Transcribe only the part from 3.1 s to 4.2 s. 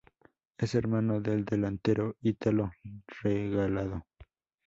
Regalado.